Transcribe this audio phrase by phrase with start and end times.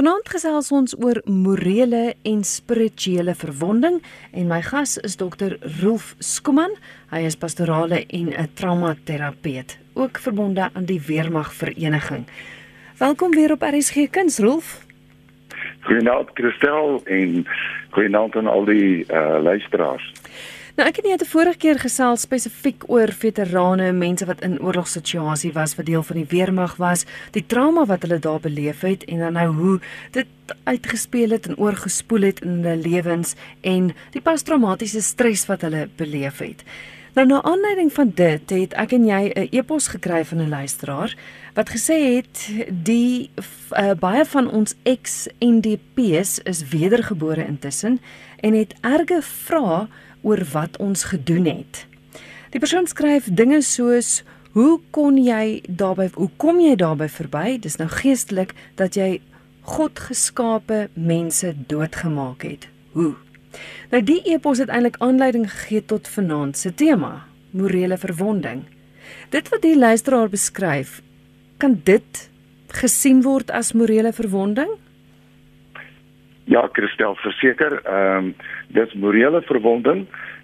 [0.00, 3.98] Vanaand gesels ons oor morele en spirituele verwonding
[4.32, 6.72] en my gas is dokter Rolf Skuman.
[7.10, 12.24] Hy is pastorale en 'n traumaterapeut, ook verbonde aan die Weermag Vereniging.
[12.96, 14.86] Welkom weer op RSG Kuns Rolf.
[15.80, 17.44] Goeienaand Christel en
[17.90, 20.12] goeienaand aan al die uh, luisteraars.
[20.80, 25.52] Nou ek het net 'n vorige keer gesels spesifiek oor veterane, mense wat in oorlogssituasie
[25.52, 29.18] was, wat deel van die weermag was, die trauma wat hulle daar beleef het en
[29.18, 29.80] dan nou hoe
[30.10, 30.26] dit
[30.64, 36.38] uitgespeel het en oorgespoel het in hulle lewens en die posttraumatiese stres wat hulle beleef
[36.38, 36.64] het.
[37.12, 41.16] Nou na aanleiding van dit het ek en jy 'n e-pos gekry van 'n luisteraar
[41.54, 48.00] wat gesê het die uh, baie van ons ex-NDP's is wedergebore intussen
[48.40, 49.88] en het erge vrae
[50.22, 51.86] oor wat ons gedoen het.
[52.50, 57.58] Die persoon skryf dinge soos hoe kon jy daarbey hoe kom jy daarbey verby?
[57.62, 59.20] Dis nou geestelik dat jy
[59.70, 62.66] God geskape mense doodgemaak het.
[62.96, 63.14] Hoe?
[63.90, 68.64] Nou die epos het eintlik aanleiding gegee tot vanaand se tema, morele verwonding.
[69.30, 71.00] Dit wat die luisteraar beskryf,
[71.58, 72.26] kan dit
[72.80, 74.70] gesien word as morele verwonding?
[76.50, 78.30] Ja, Christel, verseker, ehm um,
[78.74, 80.00] dis morele verwonding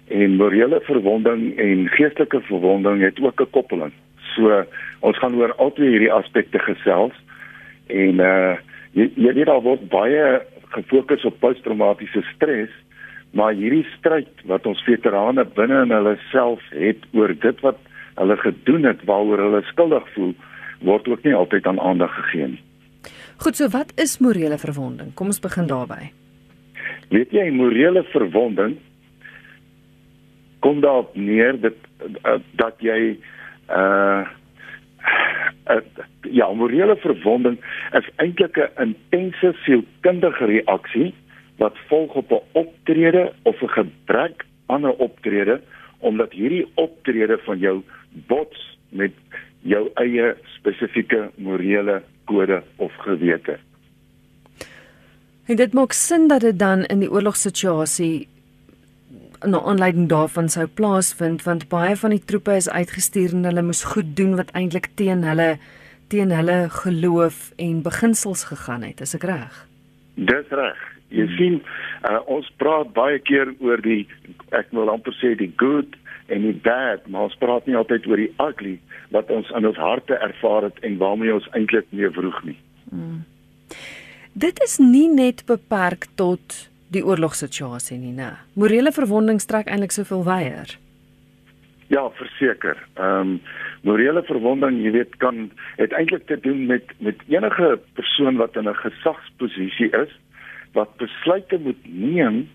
[0.07, 3.91] en morele verwonding en geestelike verwonding het ook 'n koppeling.
[4.35, 4.63] So
[4.99, 7.11] ons gaan oor albei hierdie aspekte gesels
[7.87, 8.55] en uh
[8.91, 12.71] jy, jy weet al word baie gefokus op posttraumatiese stres,
[13.31, 17.79] maar hierdie stryd wat ons veterane binne in hulle self het oor dit wat
[18.15, 20.33] hulle gedoen het waaroor hulle skuldig voel,
[20.79, 22.66] word ook nie altyd aan aandag gegee nie.
[23.37, 25.13] Goed, so wat is morele verwonding?
[25.13, 26.09] Kom ons begin daarby.
[27.13, 28.77] Weet jy, morele verwonding
[30.65, 31.77] kom daarop neer dat
[32.57, 33.13] dat jy
[33.69, 34.25] uh,
[35.69, 35.81] uh
[36.27, 37.59] ja, morele verwonding
[37.95, 41.13] is eintlik 'n intense sielkundige reaksie
[41.61, 45.61] wat volg op 'n optrede of 'n gebrek aan 'n optrede
[45.99, 47.81] omdat hierdie optrede van jou
[48.27, 49.13] bots met
[49.61, 53.57] jou eie spesifieke morele kode of gewete.
[55.47, 58.27] En dit maak sin dat dit dan in die oorlogssituasie
[59.45, 63.83] na aanleiding daarvan sou plaasvind want baie van die troepe is uitgestuur en hulle moes
[63.93, 65.57] goed doen wat eintlik teen hulle
[66.11, 69.55] teen hulle geloof en beginsels gegaan het, is ek reg?
[70.15, 70.83] Dis reg.
[71.11, 71.57] Jy sien,
[72.07, 74.07] uh, ons praat baie keer oor die
[74.55, 75.95] ek wil amper sê die good
[76.27, 78.77] en die bad, maar ons praat nie altyd oor die ugly
[79.15, 82.57] wat ons in ons harte ervaar het en waarmee ons eintlik nie vroeg nie.
[82.89, 83.23] Hmm.
[84.33, 88.35] Dit is nie net beperk tot die oorlogssituasie nie, né?
[88.53, 90.77] Morele verwonding strek eintlik soveel wyer.
[91.87, 92.77] Ja, verseker.
[92.99, 93.39] Ehm um,
[93.87, 98.67] morele verwonding, jy weet, kan het eintlik te doen met met enige persoon wat in
[98.67, 100.11] 'n gesagsposisie is
[100.73, 102.49] wat besluite moet neem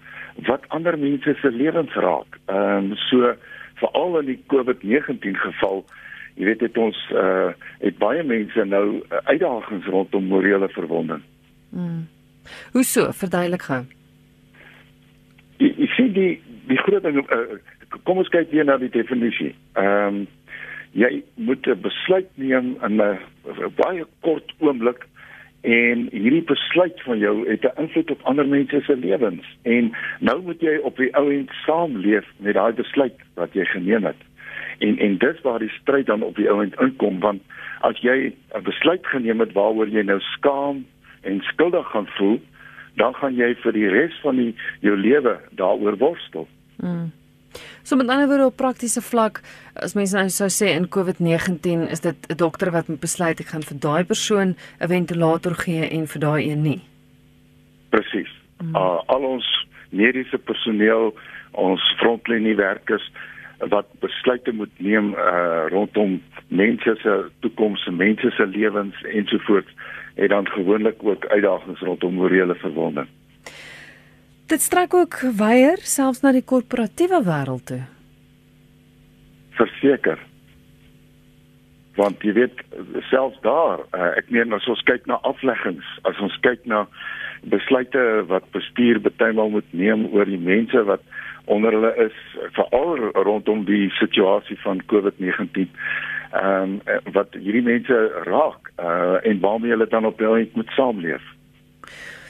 [0.46, 2.38] wat ander mense se lewens raak.
[2.46, 3.34] Ehm um, so
[3.82, 5.84] veral in die COVID-19 geval,
[6.38, 7.50] jy weet het ons uh
[7.82, 11.22] het baie mense nou uh, uitdagings rondom morele verwonding.
[11.70, 12.06] Mm.
[12.72, 13.12] Hoe so?
[13.12, 13.82] Verduidelik gou.
[15.58, 16.32] Jy, jy sien die
[16.70, 17.58] die groot ding uh,
[18.06, 19.52] kom ons kyk weer na die definisie.
[19.78, 20.22] Ehm um,
[20.92, 23.18] jy moet 'n besluit neem in 'n
[23.76, 25.06] baie kort oomblik
[25.62, 30.42] en hierdie besluit van jou het 'n invloed op ander mense se lewens en nou
[30.42, 34.20] moet jy op die ou end saamleef met daai besluit wat jy geneem het.
[34.78, 37.42] En en dis waar die stryd dan op die ou end inkom want
[37.80, 40.86] as jy 'n besluit geneem het waaroor jy nou skaam
[41.20, 42.40] en skuldig gaan voel,
[42.94, 46.48] dan gaan jy vir die res van die jou lewe daaroor worstel.
[46.76, 47.12] Mm.
[47.82, 49.40] So met ander woorde op praktiese vlak,
[49.74, 53.52] as mense nou sou sê in COVID-19 is dit 'n dokter wat moet besluit ek
[53.52, 56.80] gaan vir daai persoon 'n ventilator gee en vir daai een nie.
[57.90, 58.32] Presies.
[58.62, 58.76] Mm.
[58.76, 61.14] Uh, al ons mediese personeel,
[61.50, 63.10] ons frontliniewerkers
[63.58, 69.70] wat besluite moet neem uh, rondom mense se toekoms, mense se lewens ensovoorts,
[70.14, 73.08] het dan gewoonlik ook uitdagings rondom morele verwonding.
[74.52, 77.78] Dit strek ook weier selfs na die korporatiewe wêreld toe.
[79.56, 80.20] Verseker.
[81.96, 82.60] Want jy weet
[83.08, 86.82] selfs daar, uh, ek meen as ons kyk na afleggings, as ons kyk na
[87.48, 91.00] besluite wat bestuur bytelmal moet neem oor die mense wat
[91.48, 92.22] onder hulle is
[92.52, 95.72] veral rondom die situasie van COVID-19.
[96.36, 101.24] Ehm um, wat hierdie mense raak uh, en waarmee hulle dan op hulle moet saamleef.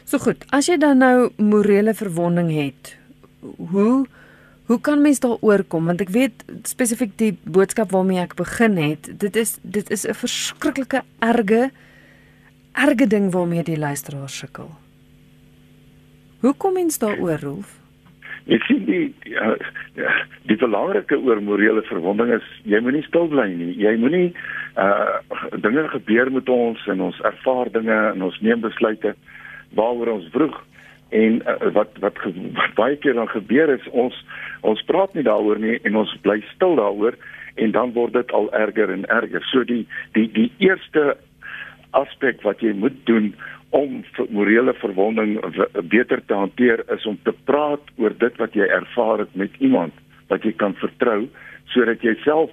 [0.05, 2.97] So goed, as jy dan nou morele verwonding het,
[3.43, 4.07] hoe
[4.71, 5.89] hoe kan mens daaroor kom?
[5.91, 10.15] Want ek weet spesifiek die boodskap waarmee ek begin het, dit is dit is 'n
[10.15, 11.71] verskriklike erge
[12.73, 14.71] erge ding waarmee die luisteraar sukkel.
[16.41, 17.79] Hoe kom mens daaroor, Rolf?
[18.51, 19.55] Ek sien die die, uh,
[20.51, 23.77] die belangrike oor morele verwonding is jy moenie stil bly nie.
[23.79, 24.33] Jy moenie
[24.77, 25.21] uh
[25.61, 29.15] dinge gebeur met ons en ons ervaar dinge en ons neem besluite
[29.75, 30.57] waaroor ons vroeg
[31.13, 34.17] en uh, wat wat, wat baie keer dan gebeur is ons
[34.61, 37.19] ons praat nie daaroor nie en ons bly stil daaroor
[37.61, 39.45] en dan word dit al erger en erger.
[39.53, 39.85] So die
[40.17, 41.17] die die eerste
[41.93, 43.33] aspek wat jy moet doen
[43.77, 45.39] om morele verwonding
[45.93, 49.97] beter te hanteer is om te praat oor dit wat jy ervaar het met iemand
[50.33, 51.27] wat jy kan vertrou
[51.73, 52.51] sodat jy self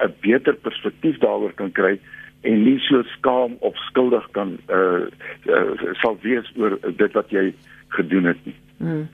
[0.00, 1.98] 'n beter perspektief daaroor kan kry
[2.42, 5.06] en nie so skaam of skuldig kan uh,
[5.46, 7.52] uh sal wees oor dit wat jy
[7.96, 8.56] gedoen het nie.
[8.78, 9.08] Hmm.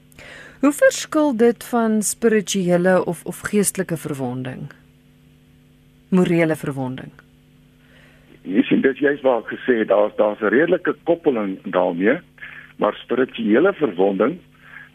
[0.61, 4.69] Hoe verskil dit van spirituele of of geestelike verwonding?
[6.11, 7.13] Morele verwonding.
[8.43, 12.19] Jy sien dit jy's waar gesê daar's daar's 'n redelike koppeling daarmee,
[12.77, 14.39] maar spirituele verwonding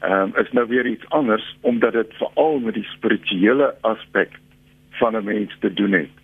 [0.03, 4.39] ehm um, is nou weer iets anders omdat dit veral met die spirituele aspek
[4.99, 6.15] van 'n mens te doen het.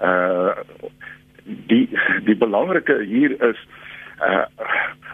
[0.00, 0.56] Uh
[1.44, 1.88] die
[2.24, 3.58] die belangrike hier is
[4.22, 4.44] uh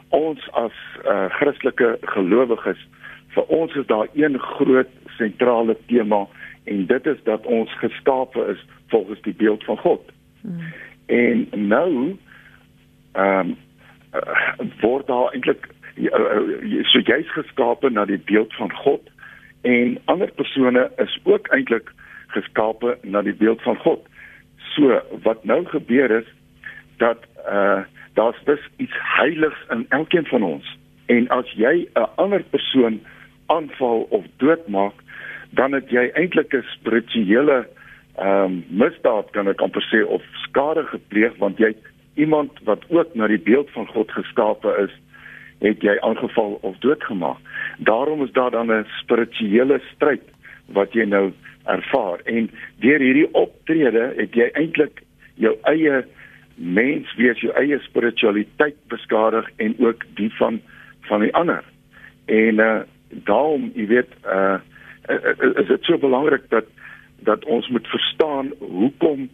[0.08, 2.80] ons as uh Christelike gelowiges
[3.34, 6.26] vir ons is daar een groot sentrale tema
[6.64, 10.10] en dit is dat ons geskape is volgens die beeld van God.
[10.40, 10.72] Hmm.
[11.06, 12.16] En nou
[13.12, 13.56] ehm um,
[14.14, 19.10] uh, word daar eintlik uh, so jy's geskape na die beeld van God
[19.60, 21.92] en ander persone is ook eintlik
[22.26, 24.06] geskape na die beeld van God.
[24.78, 26.26] So wat nou gebeur is
[27.02, 27.18] dat
[27.50, 27.82] uh
[28.14, 30.78] daar's dus iets heiligs in elkeen van ons.
[31.06, 33.00] En as jy 'n ander persoon
[33.46, 34.94] aanval of doodmaak,
[35.50, 37.66] dan het jy eintlik 'n spirituele
[38.16, 41.74] ehm um, misdaad kan ek amper sê of skade gepleeg want jy
[42.14, 44.94] iemand wat ook na die beeld van God geskape is,
[45.58, 47.38] het jy aangeval of doodgemaak.
[47.78, 50.22] Daarom is daar dan 'n spirituele stryd
[50.66, 51.32] wat jy nou
[51.68, 52.50] ervaar en
[52.84, 55.02] deur hierdie optrede het jy eintlik
[55.34, 56.04] jou eie
[56.58, 60.60] mens wees jou eie spiritualiteit beskadig en ook die van
[61.08, 61.64] van die ander.
[62.26, 62.80] En uh
[63.24, 64.58] daarom, jy weet, uh
[65.56, 66.66] is dit so belangrik dat
[67.24, 69.28] dat ons moet verstaan hoekom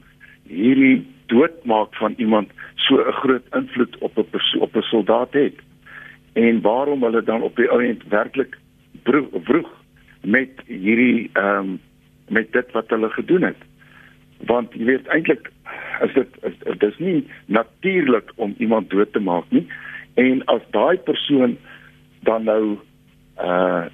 [0.46, 5.58] hierdie doodmaak van iemand so 'n groot invloed op 'n op 'n soldaat het
[6.32, 8.58] en waarom hulle dan op die oomblik werklik
[9.02, 9.70] vroeg
[10.20, 11.80] met hierdie ehm um,
[12.28, 13.60] met dit wat hulle gedoen het.
[14.46, 15.50] Want jy weet eintlik
[16.02, 19.66] is dit is dis nie natuurlik om iemand dood te maak nie
[20.14, 21.58] en as daai persoon
[22.22, 22.78] dan nou
[23.40, 23.84] uh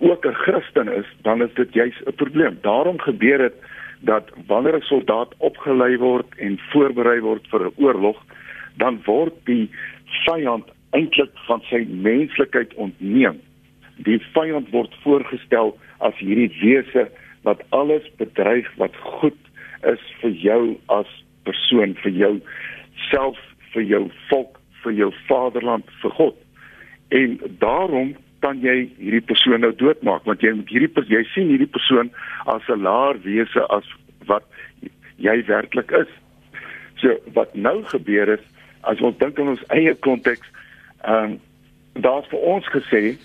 [0.00, 2.58] ook 'n Christen is, dan is dit juis 'n probleem.
[2.60, 3.54] Daarom gebeur dit
[4.00, 8.24] dat wanneer 'n soldaat opgelei word en voorberei word vir 'n oorlog,
[8.76, 9.70] dan word die
[10.24, 13.40] vyand eintlik van sy menslikheid ontneem.
[13.96, 17.10] Die vyand word voorgestel as hierdie wese
[17.42, 19.38] wat alles bedreig wat goed
[19.86, 21.10] is vir jou as
[21.46, 22.34] persoon vir jou
[23.10, 23.38] self
[23.72, 26.36] vir jou volk vir jou vaderland vir God.
[27.14, 28.14] En daarom
[28.44, 32.10] kan jy hierdie persoon nou doodmaak want jy moet hierdie jy sien hierdie persoon
[32.46, 33.86] as 'n laer wese as
[34.26, 34.44] wat
[35.16, 36.10] jy werklik is.
[37.00, 38.44] So wat nou gebeur is
[38.82, 40.46] as ons dink aan ons eie konteks
[41.04, 41.40] ehm um,
[41.98, 43.18] daar's vir ons gesê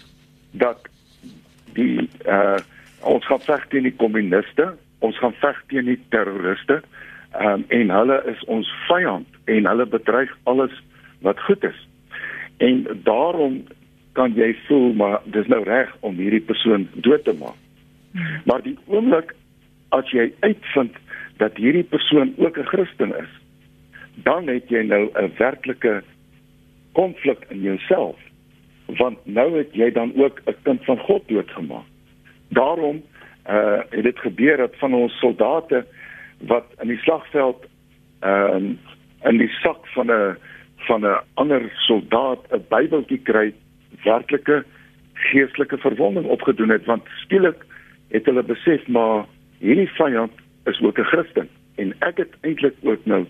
[0.52, 0.90] dat
[1.74, 2.62] die uh
[3.04, 6.82] ons gaan veg teen die kommuniste ons gaan veg teen die terroriste
[7.36, 10.74] um, en hulle is ons vyand en hulle bedreig alles
[11.24, 11.80] wat goed is.
[12.64, 13.62] En daarom
[14.18, 17.60] kan jy voel maar dis nou reg om hierdie persoon dood te maak.
[18.14, 18.42] Hmm.
[18.50, 19.34] Maar die oomblik
[19.96, 21.00] as jy uitvind
[21.42, 23.32] dat hierdie persoon ook 'n Christen is,
[24.24, 26.04] dan het jy nou 'n werklike
[26.94, 28.20] konflik in jouself
[29.00, 31.88] want nou het jy dan ook 'n kind van God doodgemaak.
[32.54, 33.04] Daarom
[33.50, 35.86] uh het dit gebeur dat van ons soldate
[36.48, 37.66] wat in die slagveld
[38.20, 38.80] ehm um,
[39.24, 40.38] in die sak van 'n
[40.88, 43.54] van 'n ander soldaat 'n Bybeltjie kry
[44.04, 44.64] werklike
[45.14, 47.66] geestelike verwonding opgedoen het want skielik
[48.10, 49.26] het hulle besef maar
[49.60, 50.32] hierdie vyand
[50.66, 53.26] is ook 'n Christen en ek het eintlik ook nou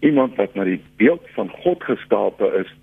[0.00, 2.74] iemand wat na die beeld van God geskape is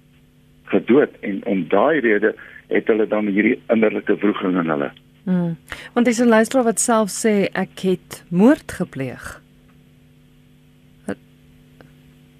[0.63, 2.36] gedood en om daai rede
[2.68, 4.92] het hulle dan hierdie innerlike wroging in hulle.
[5.25, 5.58] Hmm.
[5.94, 9.41] Want dis 'n luisteraar wat self sê ek het moord gepleeg.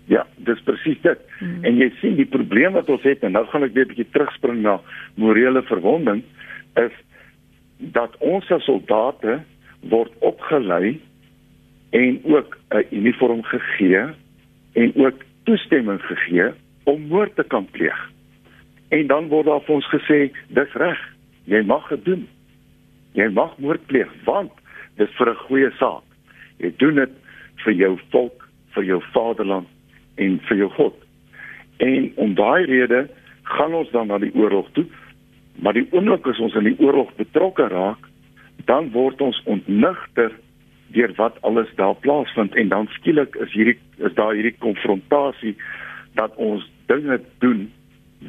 [0.05, 1.19] Ja, dis presies dit.
[1.39, 1.63] Mm.
[1.65, 4.11] En jy sien die probleem wat ons het en nou gaan ek weer 'n bietjie
[4.13, 4.79] terugspring na
[5.15, 6.23] morele verwonding
[6.77, 6.93] is
[7.77, 9.41] dat ons as soldate
[9.89, 11.01] word opgelei
[11.89, 14.05] en ook 'n uniform gegee
[14.73, 16.51] en ook toestemming gegee
[16.83, 18.11] om moord te kan pleeg.
[18.89, 20.99] En dan word daar vir ons gesê, dis reg.
[21.43, 22.27] Jy mag dit doen.
[23.15, 24.51] Jy mag moord pleeg want
[25.00, 26.03] dit vir 'n goeie saak.
[26.60, 27.13] Jy doen dit
[27.63, 29.67] vir jou volk, vir jou vaderland
[30.17, 30.95] en vir jou God.
[31.79, 33.10] En om daai rede
[33.43, 34.86] gaan ons dan na die oorlog toe.
[35.55, 38.00] Maar die oomblik as ons in die oorlog betrokke raak,
[38.65, 40.31] dan word ons ontnigter
[40.88, 45.55] deur wat alles daar plaasvind en dan skielik is hierdie is daar hierdie konfrontasie
[46.13, 47.72] dat ons dinge doen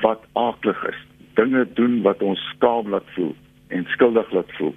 [0.02, 1.00] wat aaklig is.
[1.35, 3.35] Dinge doen wat ons skaam laat voel
[3.68, 4.75] en skuldig laat voel.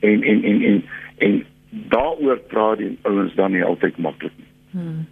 [0.00, 0.84] En en en en
[1.18, 4.50] en daaroor praat die ouens dan nie altyd maklik nie.
[4.70, 5.06] Hmm.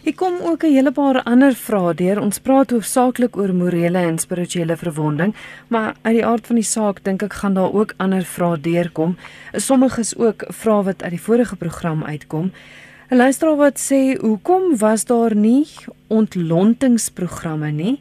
[0.00, 2.20] Ek kom ook 'n hele paar ander vrae deur.
[2.20, 5.34] Ons praat hoofsaaklik oor morele en spirituele verwonding,
[5.68, 9.16] maar uit die aard van die saak dink ek gaan daar ook ander vrae deurkom.
[9.52, 12.50] Sommiges ook vrae wat uit die vorige program uitkom.
[13.10, 15.66] 'n Luisteraar wat sê, "Hoekom was daar nie
[16.08, 18.00] ontlontingsprogramme nie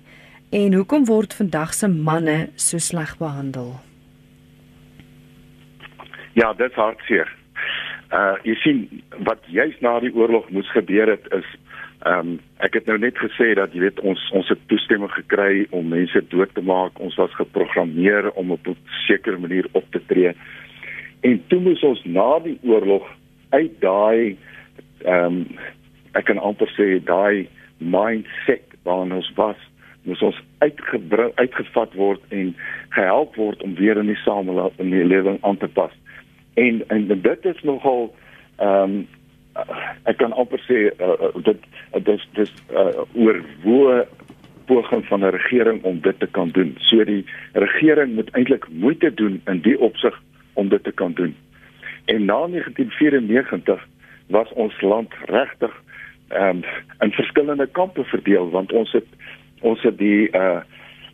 [0.49, 3.88] en hoekom word vandag se manne so sleg behandel?"
[6.33, 7.35] Ja, dit is hartseer.
[8.13, 8.85] Uh jy sien
[9.27, 11.49] wat juis na die oorlog moes gebeur het is
[12.07, 15.65] ehm um, ek het nou net gesê dat jy weet ons ons het toestemming gekry
[15.75, 16.99] om mense dood te maak.
[16.99, 20.33] Ons was geprogrammeer om op 'n sekere manier op te tree.
[21.21, 23.07] En toe moes ons na die oorlog
[23.49, 24.37] uit daai
[25.03, 25.45] ehm um,
[26.13, 29.57] ek kan amper sê daai mindset waarin ons was
[30.03, 32.55] moes ons uitgebring uitgevat word en
[32.89, 35.93] gehelp word om weer in die samelewing aan te pas
[36.59, 38.11] en en dit is nogal
[38.57, 39.07] ehm um,
[40.07, 41.63] ek kan amper sê uh, dit
[42.07, 44.05] dis dis uh, oor hoe
[44.69, 46.75] poging van 'n regering om dit te kan doen.
[46.79, 50.21] So die regering moet eintlik moeite doen in die opsig
[50.53, 51.35] om dit te kan doen.
[52.05, 53.87] En na 1994
[54.27, 55.73] was ons land regtig
[56.27, 56.63] ehm um,
[56.99, 59.07] in verskillende kampe verdeel want ons het
[59.61, 60.61] ons het die uh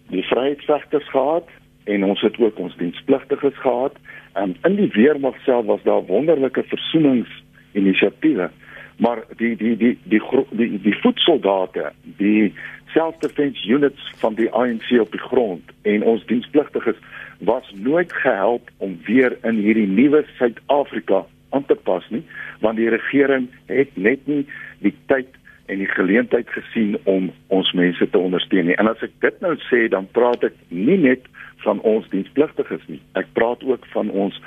[0.09, 1.47] die vryheidsvegters gehad
[1.83, 3.95] en ons het ook ons dienspligtiges gehad
[4.36, 8.50] Um, in die weermag self was daar wonderlike versoeningsinisiatiewe,
[8.98, 12.54] maar die die die die die die, die voetsoldate, die
[12.92, 17.00] self-defense units van die ANC op die grond en ons dienspligtiges
[17.48, 22.24] was nooit gehelp om weer in hierdie nuwe Suid-Afrika aan te pas nie,
[22.60, 24.44] want die regering het net nie
[24.84, 25.32] die tyd
[25.65, 28.77] en die geleentheid gesien om ons mense te ondersteun nie.
[28.81, 31.25] En as ek dit nou sê, dan praat ek nie net
[31.65, 33.01] van ons dienspligtiges nie.
[33.17, 34.39] Ek praat ook van ons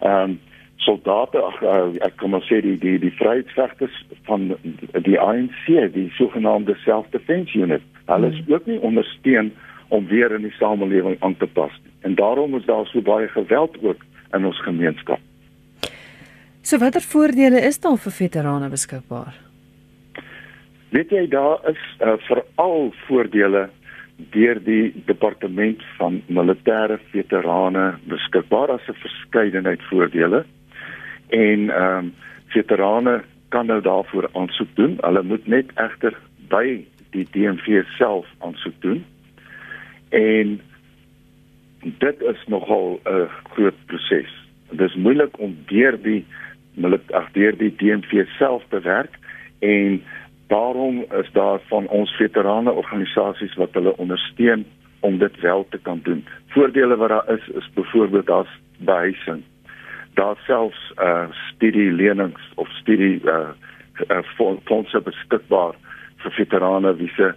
[0.00, 0.40] ehm um,
[0.84, 3.94] soldate, ag uh, ek kan maar sê die die die vryheidsvegters
[4.28, 4.50] van
[5.06, 7.84] die ANC, die sogenaamde self-defense unit.
[8.10, 8.52] Hulle is hmm.
[8.52, 9.52] ook nie ondersteun
[9.88, 11.92] om weer in die samelewing aan te pas nie.
[12.04, 14.04] En daarom is daar so baie geweld ook
[14.36, 15.20] in ons gemeenskap.
[16.60, 19.36] So watter voordele is daar vir veterane beskikbaar?
[20.94, 23.64] Weet jy daar is uh, veral voordele
[24.30, 30.44] deur die departement van militêre veterane beskikbaar as 'n verskeidenheid voordele.
[31.28, 32.14] En ehm um,
[32.54, 34.98] veterane kan nou daarvoor aansoek doen.
[35.00, 36.14] Hulle moet net egter
[36.48, 39.04] by die DMV self aansoek doen.
[40.08, 40.60] En
[41.82, 44.30] dit is nogal 'n groot proses.
[44.70, 46.24] Dit is moeilik om deur die
[46.74, 49.18] militêre deur die DMV self te werk
[49.58, 50.02] en
[50.46, 54.66] Daarom is daar van ons veterane organisasies wat hulle ondersteun
[55.00, 56.24] om dit wel te kan doen.
[56.46, 59.42] Voordele wat daar is is byvoorbeeld daar's behuising.
[60.14, 63.48] Daar selfs uh studie lenings of studie uh,
[64.08, 64.22] uh
[64.64, 65.74] fondse beskikbaar
[66.16, 67.32] vir veterane wie se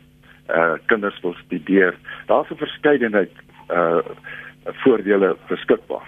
[0.50, 1.96] uh kinders wil studeer.
[2.26, 3.32] Daar's 'n verskeidenheid
[3.70, 4.00] uh
[4.64, 6.08] voordele beskikbaar.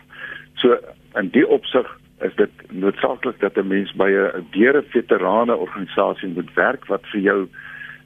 [0.53, 0.77] So
[1.15, 6.53] in die opsig is dit noodsaaklik dat 'n mens by 'n deure veterane organisasie moet
[6.53, 7.47] werk wat vir jou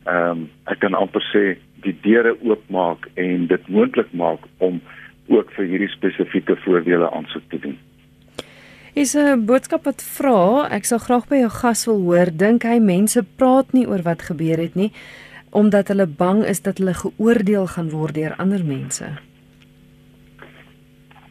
[0.06, 4.82] ehm um, ek kan amper sê die deure oopmaak en dit moontlik maak om
[5.28, 7.78] ook vir hierdie spesifieke voordele aansoek te doen.
[8.94, 12.80] Is 'n boodskap wat vra, ek sal graag by jou gas wil hoor, dink hy
[12.80, 14.92] mense praat nie oor wat gebeur het nie
[15.54, 19.06] omdat hulle bang is dat hulle geoordeel gaan word deur ander mense.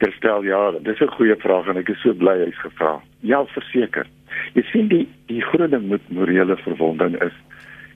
[0.03, 3.01] Kerstel, ja, dis 'n goeie vraag en ek is so bly hy's gevra.
[3.21, 4.07] Ja, verseker.
[4.55, 7.37] Jy sien die die groot ding met morele verwonding is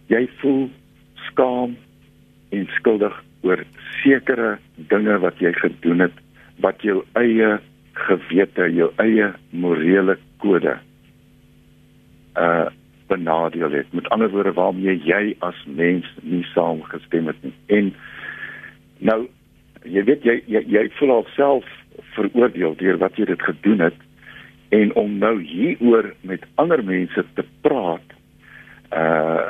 [0.07, 0.71] jy voel
[1.27, 1.77] skaam
[2.55, 3.65] en skuldig oor
[4.03, 6.13] sekere dinge wat jy gedoen het
[6.63, 7.59] wat jou eie
[7.93, 10.79] gewete, jou eie morele kode
[12.37, 12.67] uh
[13.07, 13.93] benadeel het.
[13.95, 17.53] Met ander woorde waarmee jy as mens nie saamgestem het nie.
[17.67, 17.95] En
[18.99, 19.29] nou
[19.85, 21.67] jy weet jy jy, jy voel alself
[22.15, 23.99] veroordeel deur wat jy dit gedoen het
[24.75, 28.15] en om nou hieroor met ander mense te praat
[28.93, 29.47] uh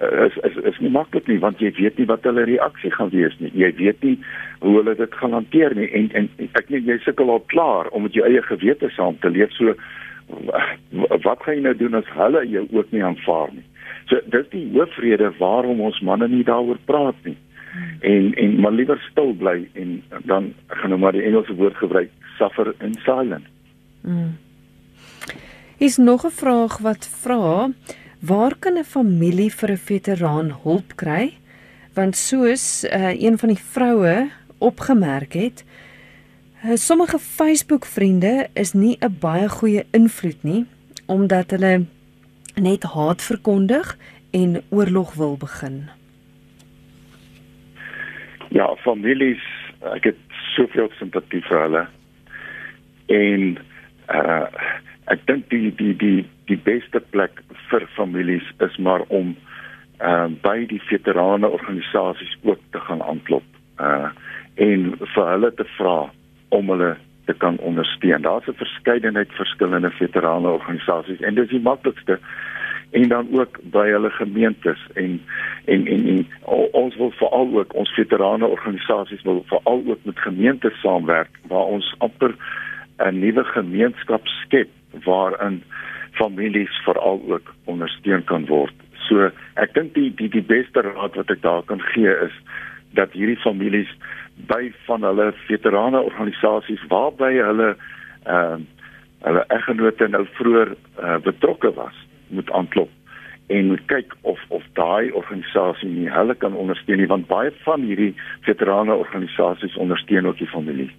[0.00, 3.36] is is is nie maklik nie want jy weet nie wat hulle reaksie gaan wees
[3.40, 3.50] nie.
[3.56, 4.16] Jy weet nie
[4.60, 6.28] hoe hulle dit gaan hanteer nie en en
[6.60, 9.54] ek net jy sukkel al klaar om met jou eie gewete saam te leef.
[9.56, 9.72] So
[11.24, 13.64] wat gaan jy nou doen as hulle jou ook nie aanvaar nie?
[14.10, 17.36] So dis die hoofrede waarom ons manne nie daaroor praat nie.
[18.00, 22.10] En en maar liewer stil bly en dan gaan nou maar die Engelse woord gebruik,
[22.38, 23.46] suffer in silence.
[24.00, 24.36] Mm.
[25.78, 27.70] Is nog 'n vraag wat vra
[28.20, 31.36] Waar kan 'n familie vir 'n veteraan hulp kry?
[31.94, 35.64] Want soos uh, een van die vroue opgemerk het,
[36.64, 40.66] uh, sommige Facebook-vriende is nie 'n baie goeie invloed nie
[41.06, 41.84] omdat hulle
[42.54, 43.98] net haat verkondig
[44.30, 45.88] en oorlog wil begin.
[48.56, 49.42] Ja, families,
[49.92, 50.20] ek het
[50.54, 51.84] soveel simpatie vir hulle.
[53.12, 53.48] En
[54.20, 54.46] uh
[55.06, 57.36] ek dink die die die die beste plek
[57.70, 59.34] vir families is maar om
[59.98, 63.46] ehm uh, by die veterane organisasies ook te gaan aanklop.
[63.78, 64.08] Uh
[64.66, 65.98] en vir hulle te vra
[66.56, 66.94] om hulle
[67.28, 68.22] te kan ondersteun.
[68.22, 72.18] Daar's 'n verskeidenheid verskillende veterane organisasies en dis die maklikste
[72.90, 75.20] en dan ook by hulle gemeentes en
[75.64, 76.26] en en, en
[76.72, 81.94] ons wil veral ook ons veterane organisasies wil veral ook met gemeentes saamwerk waar ons
[81.98, 82.34] amper
[82.98, 84.68] 'n nuwe gemeenskap skep
[85.04, 85.62] waarin
[86.12, 88.74] families veral ook ondersteun kan word.
[89.08, 92.32] So ek dink die die die beste raad wat ek daar kan gee is
[92.90, 93.90] dat hierdie families
[94.48, 97.76] by van hulle veterane organisasies waarby hulle
[98.24, 98.64] ehm uh,
[99.26, 100.70] hulle eggenote nou vroeër
[101.02, 102.90] uh, betrokke was moet aanklop
[103.46, 107.84] en moet kyk of of daai organisasie nie hulle kan ondersteun nie want baie van
[107.86, 108.14] hierdie
[108.46, 110.90] veterane organisasies ondersteun ook die familie.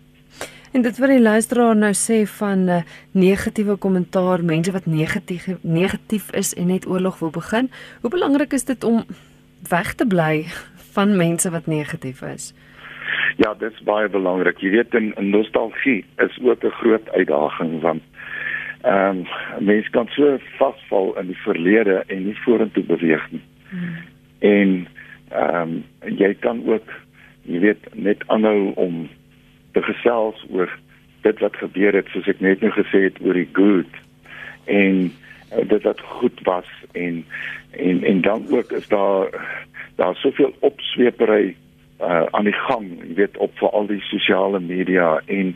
[0.71, 2.81] En dit wat die luisteraar nou sê van 'n uh,
[3.11, 7.69] negatiewe kommentaar, mense wat negatief negatief is en net oorlog wil begin.
[8.01, 9.03] Hoe belangrik is dit om
[9.69, 10.45] weg te bly
[10.93, 12.53] van mense wat negatief is?
[13.37, 14.57] Ja, dit is baie belangrik.
[14.57, 18.01] Jy weet in, in nostalgie is ook 'n groot uitdaging want
[18.81, 23.43] ehm um, mense kan so vasval in die verlede en nie vorentoe beweeg nie.
[23.69, 23.95] Hmm.
[24.39, 24.87] En
[25.29, 25.83] ehm um,
[26.17, 26.91] jy kan ook
[27.47, 29.07] jy weet net aanhou om
[29.71, 30.71] te gesels oor
[31.21, 34.01] dit wat gebeur het soos ek net nou gesê het oor die good
[34.65, 37.23] en uh, dit wat goed was en
[37.71, 39.31] en en dan ook is daar
[39.95, 41.55] daar soveel opswepery
[42.01, 45.55] uh, aan die gang jy weet op vir al die sosiale media en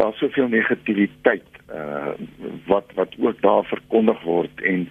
[0.00, 2.14] daar's soveel negativiteit uh,
[2.66, 4.62] wat wat ook daar verkondig word.
[4.62, 4.88] En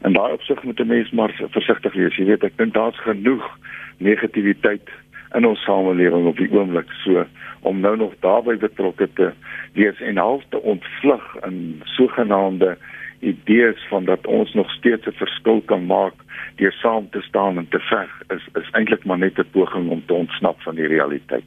[0.00, 2.16] en daai opsig moet 'n mens maar versigtig wees.
[2.16, 3.58] Jy weet ek dink daar's genoeg
[3.96, 4.88] negativiteit
[5.34, 6.90] in ons samelewing op die oomblik.
[7.04, 7.26] So
[7.60, 9.32] om nou nog daarbey betrokke te
[9.72, 12.78] wees en half te ontvlug in sogenaamde
[13.20, 16.14] idees van dat ons nog steeds 'n verskil kan maak
[16.56, 20.02] deur saam te staan en te veg is is eintlik maar net 'n poging om
[20.06, 21.44] te ontsnap van die realiteit.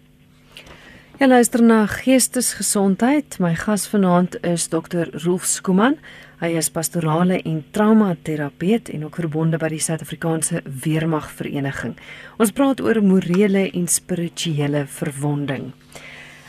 [1.22, 3.36] Ja luister na geestesgesondheid.
[3.38, 5.06] My gas vanaand is Dr.
[5.22, 6.00] Rolf Skuman.
[6.40, 11.94] Hy is pastorale en traumaterapeut en ook verbonde by die Suid-Afrikaanse Weermag Vereniging.
[12.42, 15.70] Ons praat oor morele en spirituele verwonding.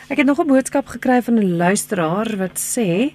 [0.09, 3.13] Ek het nog 'n boodskap gekry van 'n luisteraar wat sê,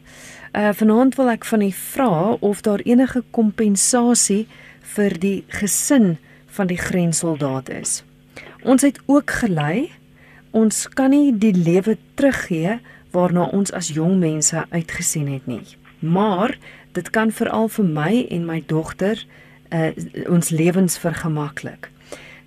[0.54, 4.48] uh, "Vanaand wil ek van u vra of daar enige kompensasie
[4.82, 8.04] vir die gesin van die grenssoldaat is.
[8.64, 9.90] Ons het ook gelei
[10.58, 12.80] ons kan nie die lewe teruggee
[13.14, 15.64] waarna ons as jong mense uitgesien het nie.
[16.00, 16.58] Maar
[16.98, 19.22] dit kan veral vir my en my dogter
[19.70, 19.92] uh,
[20.30, 21.92] ons lewens vergemaklik.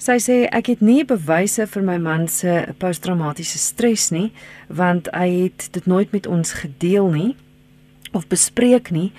[0.00, 4.30] Sy sê ek het nie bewyse vir my man se posttraumatiese stres nie,
[4.72, 7.34] want hy het dit nooit met ons gedeel nie
[8.16, 9.10] of bespreek nie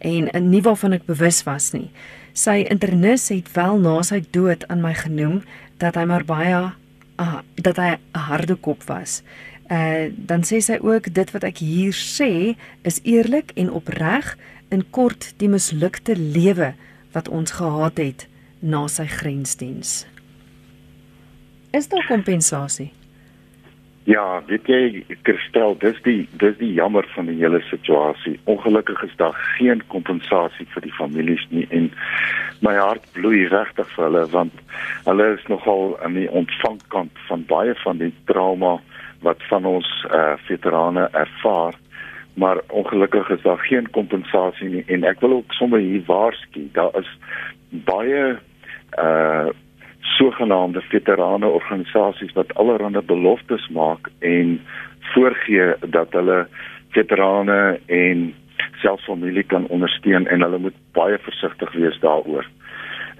[0.00, 1.90] en nie waarvan ek bewus was nie.
[2.32, 5.42] Sy internis het wel na sy dood aan my genoem
[5.82, 6.62] dat hy maar baie
[7.20, 9.22] uh, dat hy 'n harde kop was.
[9.70, 14.36] Uh dan sê sy ook dit wat ek hier sê is eerlik en opreg
[14.68, 16.74] in kort die mislukte lewe
[17.12, 18.26] wat ons gehad het
[18.58, 20.06] na sy grensdiens.
[21.70, 22.92] Is daar kompensasie?
[24.10, 28.40] Ja, weet jy, Kirstel, dis die dis die jammer van die hele situasie.
[28.50, 31.86] Ongelukkig is daar geen kompensasie vir die families nie en
[32.66, 34.64] my hart bloei regtig vir hulle want
[35.06, 38.74] hulle is nogal aan die ontvangkant van baie van die trauma
[39.22, 41.78] wat van ons uh veterane ervaar
[42.34, 46.98] maar ongelukkig is daar geen kompensasie nie en ek wil ook sommer hier waarsku daar
[47.04, 47.10] is
[47.94, 48.24] baie
[48.98, 49.48] uh
[50.00, 54.60] sogenaamde veterane organisasies wat allerlei beloftes maak en
[55.00, 56.46] voorgee dat hulle
[56.90, 58.34] veterane en
[58.80, 62.46] selfs familie kan ondersteun en hulle moet baie versigtig wees daaroor.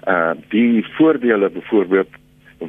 [0.07, 2.19] Uh die voordele byvoorbeeld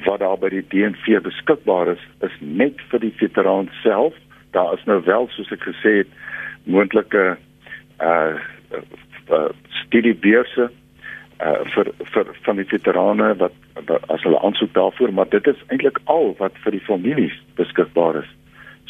[0.05, 4.15] wat daar by die DNV beskikbaar is, is net vir die veteraan self.
[4.57, 6.13] Daar is nou wel soos ek gesê het
[6.65, 7.37] moontlike
[8.01, 8.37] uh,
[9.29, 9.49] uh
[9.85, 10.71] studiebeurse
[11.43, 13.55] uh vir vir van die veterane wat,
[13.89, 18.23] wat as hulle aansoek daarvoor, maar dit is eintlik al wat vir die families beskikbaar
[18.23, 18.31] is.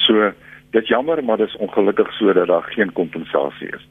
[0.06, 0.32] So
[0.72, 3.86] dit jammer, maar dit is ongelukkig sodat daar geen kompensasie is.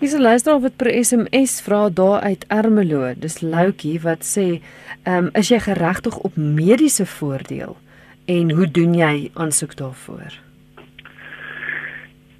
[0.00, 3.12] Hier's 'n luisteraar wat per SMS vra daar uit Ermelo.
[3.16, 4.60] Dis Loukie wat sê,
[5.04, 7.76] "Ehm um, is jy geregtig op mediese voordeel
[8.26, 10.32] en hoe doen jy aansoek daarvoor?"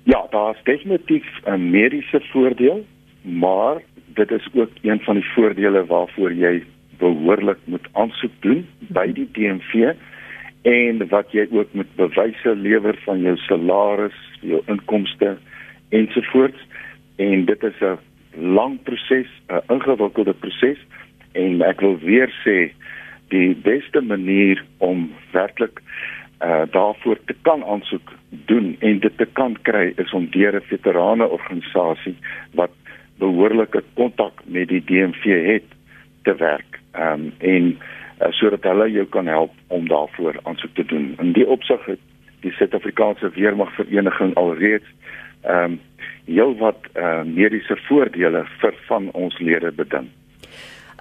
[0.04, 2.86] Ja, daar is definitief 'n mediese voordeel,
[3.22, 3.82] maar
[4.14, 6.62] dit is ook een van die voordele waarvoor jy
[6.98, 9.94] behoorlik moet aansoek doen by die DMV
[10.68, 15.36] en wat jy ook moet bewyse lewer van jou salaris, jou inkomste
[15.90, 16.60] ensovoorts.
[17.16, 17.98] En dit is 'n
[18.38, 20.78] lang proses, 'n ingewikkelde proses
[21.32, 22.72] en ek wil weer sê
[23.28, 25.80] die beste manier om werklik
[26.42, 30.66] uh daarvoor te kan aansoek doen en dit te kan kry is om deur 'n
[30.66, 32.16] veterane organisasie
[32.54, 32.70] wat
[33.22, 35.68] behoorlike kontak met die DMV het
[36.26, 36.80] te werk.
[36.92, 41.14] Ehm um, en uh, sodat hulle jou kan help om daarvoor aansoek te doen.
[41.18, 42.02] In die opsig het
[42.42, 44.88] die Suid-Afrikaanse Weermag Vereniging alreeds
[45.42, 45.80] ehm um,
[46.24, 50.06] heelwat uh, mediese voordele vir van ons lede beding.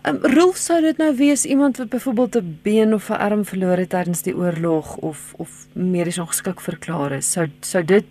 [0.10, 3.78] Um, Rolf sou dit nou wees iemand wat byvoorbeeld 'n been of 'n arm verloor
[3.78, 7.32] het tydens die oorlog of of medies ongeskik verklaar is.
[7.32, 8.06] Sou sou dit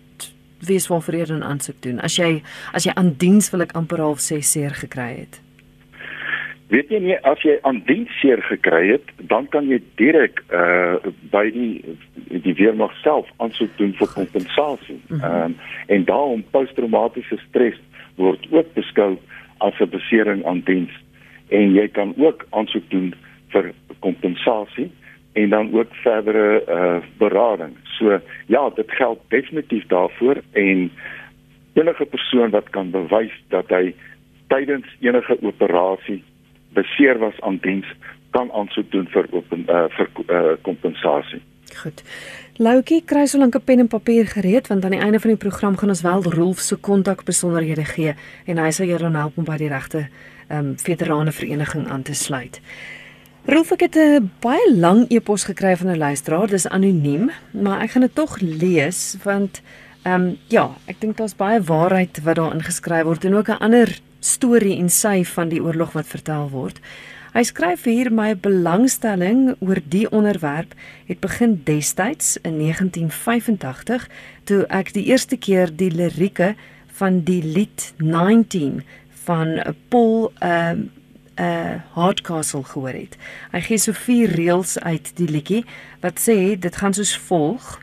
[0.67, 2.41] wees waarvoor jy dan aansoek doen as jy
[2.73, 5.41] as jy aan diens wil ek amper half sê seer gekry het.
[6.71, 10.97] Weet jy nie as jy aan diens seer gekry het, dan kan jy direk uh
[11.33, 11.97] by die
[12.31, 14.99] die weermag self aansoek doen vir kompensasie.
[15.09, 15.55] Ehm mm um,
[15.87, 17.79] en daarom posttraumatiese stres
[18.15, 19.17] word ook beskou
[19.59, 20.93] as 'n besering aan diens
[21.49, 23.13] en jy kan ook aansoek doen
[23.51, 24.89] vir kompensasie
[25.33, 27.77] en dan ook verdere uh berading.
[27.83, 30.91] So ja, dit geld definitief daarvoor en
[31.73, 33.93] enige persoon wat kan bewys dat hy
[34.47, 36.23] tydens enige operasie
[36.73, 37.87] beseer was aan diens
[38.29, 41.41] kan aansoek doen vir open uh vir uh kompensasie.
[41.75, 42.03] Goed.
[42.59, 45.43] Loukie kry so lank 'n pen en papier gereed want aan die einde van die
[45.45, 48.13] program gaan ons wel Rolf se kontak besonderhede gee
[48.45, 50.09] en hy sal dan help om by die regte
[50.47, 52.61] ehm um, veterane vereniging aan te sluit.
[53.49, 57.91] Rolf ek het 'n baie lang e-pos gekry van 'n luisteraar, dis anoniem, maar ek
[57.91, 59.61] gaan dit tog lees want
[60.03, 63.59] ehm um, ja, ek dink daar's baie waarheid wat daar ingeskryf word en ook 'n
[63.59, 66.79] ander storie en sy van die oorlog wat vertel word.
[67.33, 70.73] Hy skryf hier my belangstelling oor die onderwerp
[71.05, 74.07] het begin destyds in 1985
[74.43, 76.55] toe ek die eerste keer die lirieke
[76.87, 78.83] van die lied 19
[79.25, 80.73] van Paul uh
[81.41, 83.17] uh Hardcastle gehoor het.
[83.51, 85.63] Hy gee so vier reëls uit die liedjie
[86.05, 87.79] wat sê dit gaan soos volg: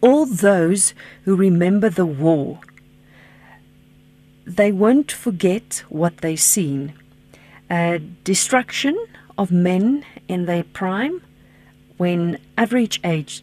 [0.00, 2.60] All those who remember the war
[4.56, 6.92] they won't forget what they've seen
[7.70, 8.96] uh, destruction
[9.38, 11.22] of men in their prime
[11.96, 13.42] when average age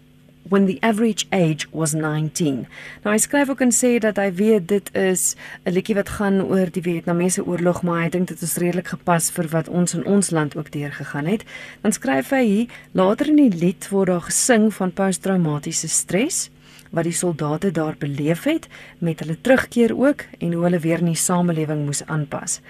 [0.50, 2.66] when the average age was 19.
[3.04, 6.42] Nou hy skryf ook en sê dat hy weet dit is 'n liedjie wat gaan
[6.42, 10.06] oor die Vietnamese oorlog, maar hy dink dit is redelik gepas vir wat ons in
[10.06, 11.44] ons land ook deurgegaan het.
[11.82, 16.50] Dan skryf hy hier later in die lied word daar gesing van posttraumatiese stres
[16.92, 18.68] wat die soldate daar beleef het
[19.00, 22.62] met hulle terugkeer ook en hoe hulle weer in die samelewing moes aanpas.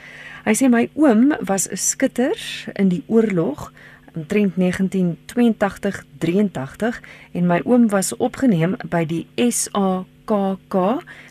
[0.47, 2.37] Hy sê my oom was 'n skutter
[2.75, 3.71] in die oorlog
[4.15, 6.99] omtrent 1982-83
[7.31, 10.75] en my oom was opgeneem by die SAKK,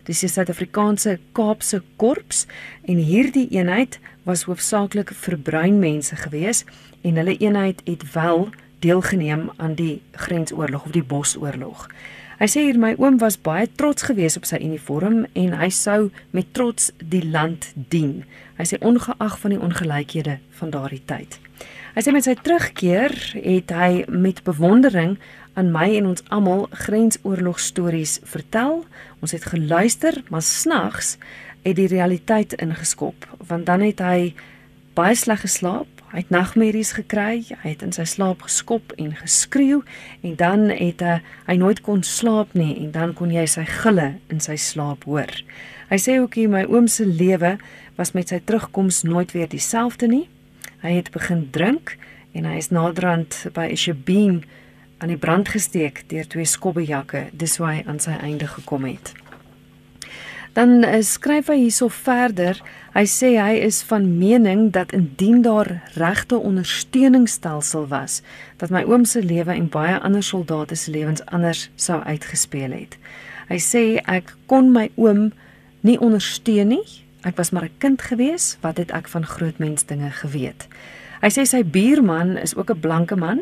[0.04, 2.46] dis die Suid-Afrikaanse Kaapse Korps
[2.84, 6.64] en hierdie eenheid was hoofsaaklik vir bruin mense gewees
[7.02, 8.48] en hulle eenheid het wel
[8.84, 11.88] deelgeneem aan die grensoorlog of die bosoorlog.
[12.36, 16.10] Hy sê hier my oom was baie trots geweest op sy uniform en hy sou
[16.36, 18.26] met trots die land dien.
[18.58, 21.38] Hy sê ongeag van die ongelykhede van daardie tyd.
[21.96, 25.16] Hy sê met sy terugkeer het hy met bewondering
[25.56, 28.82] aan my en ons almal grensoorlog stories vertel.
[29.24, 31.16] Ons het geluister, maar snags
[31.64, 34.34] het die realiteit ingeskop want dan het hy
[34.96, 39.80] baie sleg geslaap Hy het nagmerries gekry, hy het in sy slaap geskop en geskreeu
[40.22, 41.16] en dan het hy,
[41.48, 45.32] hy nooit kon slaap nie en dan kon jy sy gille in sy slaap hoor.
[45.90, 47.56] Hy sê ook hier my oom se lewe
[47.98, 50.24] was met sy terugkoms nooit weer dieselfde nie.
[50.86, 51.96] Hy het begin drink
[52.36, 54.44] en hy is naderhand by Ishabeen
[55.02, 59.10] aan die brand gesteek deur twee skobbejakke, dis hoe hy aan sy einde gekom het.
[60.54, 62.60] Dan uh, skryf hy hierso verder.
[62.94, 68.20] Hy sê hy is van mening dat indien daar regte ondersteuningsstelsel was,
[68.62, 72.94] dat my oom se lewe en baie ander soldate se lewens anders sou uitgespeel het.
[73.50, 75.32] Hy sê ek kon my oom
[75.82, 76.86] nie ondersteun nie.
[77.26, 80.68] Ek was maar 'n kind gewees, wat het ek van groot mens dinge geweet?
[81.20, 83.40] Hy sê sy buurman is ook 'n blanke man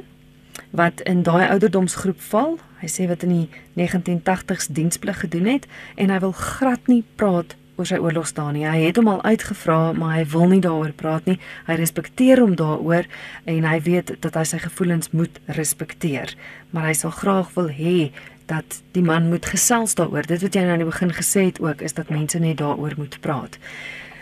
[0.70, 2.58] wat in daai ouderdomsgroep val.
[2.80, 7.54] Hy sê wat in die 1980s diensplig gedoen het en hy wil glad nie praat
[7.76, 8.66] oor sy oorlogsdae nie.
[8.66, 11.38] Hy het hom al uitgevra, maar hy wil nie daaroor praat nie.
[11.66, 13.04] Hy respekteer hom daaroor
[13.44, 16.36] en hy weet dat hy sy gevoelens moet respekteer,
[16.70, 18.12] maar hy sal graag wil hê
[18.46, 20.26] dat die man moet gesels daaroor.
[20.26, 22.94] Dit wat jy nou aan die begin gesê het ook is dat mense net daaroor
[22.96, 23.58] moet praat.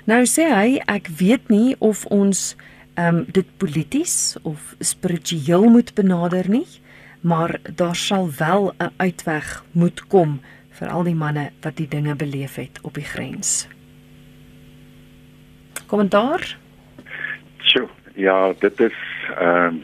[0.04, 2.52] Nou sê hy ek weet nie of ons
[2.94, 6.66] ehm um, dit polities of spiritueel moet benader nie,
[7.20, 12.14] maar daar sal wel 'n uitweg moet kom vir al die manne wat die dinge
[12.14, 13.68] beleef het op die grens.
[15.86, 16.58] Kommentaar?
[17.58, 18.98] Sjoe, ja, dit is
[19.38, 19.82] ehm um,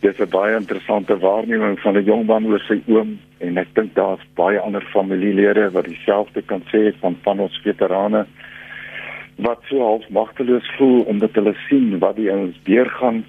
[0.00, 3.94] dis 'n baie interessante waarneming van 'n jong man oor sy oom en ek dink
[3.94, 8.26] daar's baie ander familielede wat dieselfde kan sê van van ons veterane
[9.36, 13.24] wat so half magteloos voel omdat hulle sien wat die ouens deurgaan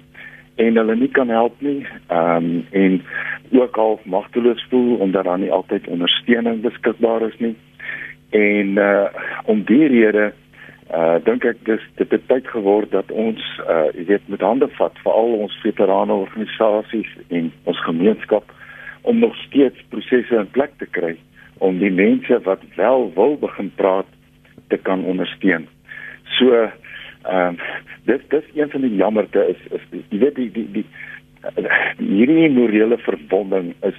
[0.58, 1.86] en hulle nie kan help nie.
[2.08, 3.02] Ehm um, en
[3.50, 7.56] ook half magteloos voel omdat daar nie altyd ondersteuning beskikbaar is nie.
[8.30, 9.06] En uh
[9.44, 10.32] om die rede
[10.94, 14.68] uh dink ek dis dit het tyd geword dat ons uh jy weet met hande
[14.78, 18.54] vat vir al ons veterane organisasies en ons gemeenskap
[19.02, 21.16] om nog steeds prosesse in plek te kry
[21.58, 24.08] om die mense wat wel wil begin praat
[24.68, 25.68] te kan ondersteun.
[26.38, 27.58] So ehm um,
[28.08, 30.86] dit dis een van die jammerte is is jy weet die die die
[31.98, 33.98] hierdie morele verbonding is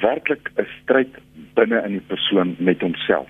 [0.00, 1.14] werklik 'n stryd
[1.54, 3.28] binne in die persoon met homself.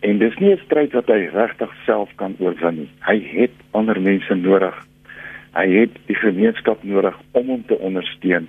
[0.00, 2.90] En dis nie 'n stryd wat hy regtig self kan oorwin nie.
[3.00, 4.86] Hy het ander mense nodig.
[5.54, 8.48] Hy het die gemeenskap nodig om hom te ondersteun,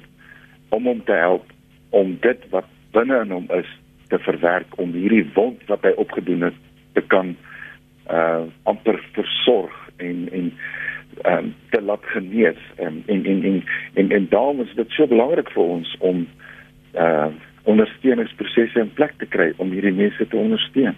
[0.69, 1.45] om hom te help
[1.89, 3.69] om dit wat binne in hom is
[4.07, 6.59] te verwerk om hierdie wond wat hy opgedoen het
[6.93, 7.35] te kan
[8.11, 10.51] uh amper versorg en en
[11.23, 15.07] ehm um, te laat genees en en en en en, en daarom is dit so
[15.07, 16.27] belangrik vir ons om
[16.93, 17.27] uh
[17.67, 20.95] ondersteuningsprosesse in plek te kry om hierdie mense te ondersteun.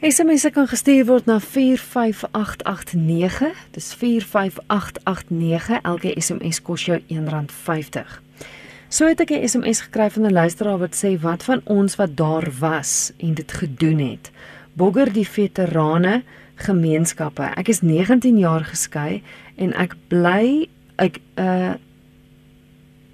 [0.00, 3.52] SMS kan gestuur word na 45889.
[3.76, 5.80] Dis 45889.
[5.82, 8.08] Elke SMS kos jou R1.50.
[8.88, 12.16] So het ek 'n SMS gekry van 'n luisteraar wat sê wat van ons wat
[12.16, 14.30] daar was en dit gedoen het
[14.72, 16.22] bogger die veterane
[16.54, 17.42] gemeenskappe.
[17.42, 19.22] Ek is 19 jaar geskei
[19.56, 21.74] en ek bly ek uh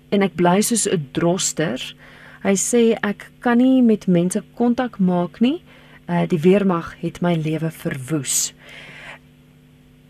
[0.08, 1.94] en ek bly soos 'n droster.
[2.42, 5.62] Hy sê ek kan nie met mense kontak maak nie.
[6.08, 8.54] Uh die weermag het my lewe verwoes.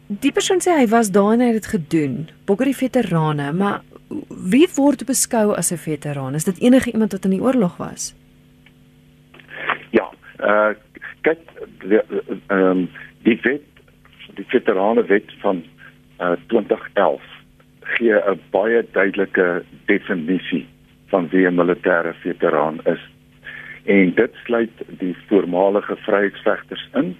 [0.06, 2.28] Die persoon sê hy was daar en hy het dit gedoen.
[2.46, 3.80] Bogger die veterane, maar
[4.52, 6.34] wie word beskou as 'n veteraan?
[6.34, 8.14] Is dit enige iemand wat in die oorlog was?
[9.90, 10.74] Ja, uh
[11.22, 11.40] kyk
[11.88, 12.88] ehm um,
[13.22, 13.64] die wet
[14.34, 15.64] die veterane wet van
[16.20, 17.22] uh, 2011
[17.96, 20.66] gee 'n baie duidelike definisie
[21.06, 23.02] van wie 'n militêre veteraan is.
[23.86, 27.16] En dit sluit die voormalige vryheidsvegters in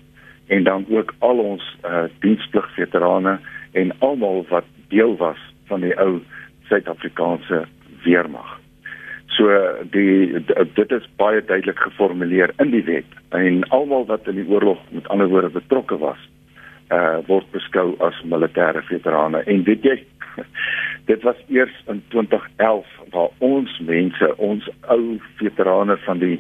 [0.47, 3.39] en dan ook al ons uh, diensplig veterane
[3.73, 6.21] en almal wat deel was van die ou
[6.69, 7.65] Suid-Afrikaanse
[8.03, 8.59] weermag.
[9.37, 9.53] So
[9.91, 14.81] die dit is baie duidelik geformuleer in die wet en almal wat in die oorlog
[14.91, 16.19] met ander woorde betrokke was,
[16.95, 19.43] uh word beskou as militêre veterane.
[19.47, 19.97] En weet jy,
[21.11, 26.39] dit was eers in 2011 waar ons mense, ons ou veterane van die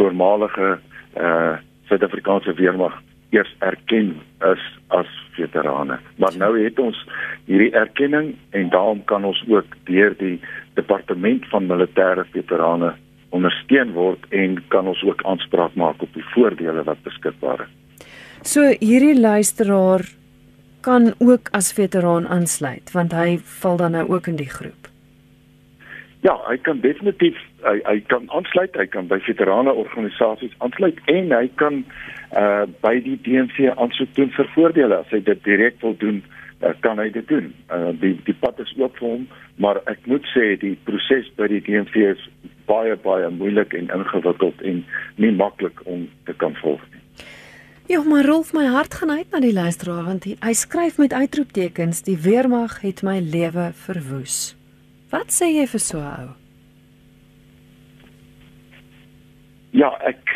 [0.00, 0.78] voormalige
[1.16, 2.96] uh Suid-Afrikaanse weermag
[3.30, 5.98] eers erken is as veterane.
[6.16, 6.98] Maar nou het ons
[7.46, 10.40] hierdie erkenning en daarom kan ons ook deur die
[10.74, 12.94] departement van militêre veterane
[13.34, 17.72] ondersteun word en kan ons ook aanspraak maak op die voordele wat beskikbaar is.
[18.46, 20.06] So hierdie luisteraar
[20.86, 24.86] kan ook as veteraan aansluit want hy val dan nou ook in die groep.
[26.26, 31.30] Ja, hy kan definitief hy hy kan aansluit, hy kan by veterane organisasies aansluit en
[31.34, 31.82] hy kan
[32.38, 36.72] uh by die DNC aansoek doen vir voordele as hy dit direk wil doen uh,
[36.86, 37.52] kan hy dit doen.
[37.70, 39.26] Uh die die pad is oop vir hom,
[39.62, 42.28] maar ek moet sê die proses by die DNC is
[42.70, 44.82] baie baie moeilik en ingewikkeld en
[45.22, 46.95] nie maklik om te kan volg nie.
[47.88, 51.12] Ja, maar Rolf, my hart gaan uit na die luisteraar want hy, hy skryf met
[51.14, 54.56] uitroeptekens: "Die weermag het my lewe verwoes."
[55.10, 56.30] Wat sê jy vir so 'n ou?
[59.70, 60.34] Ja, ek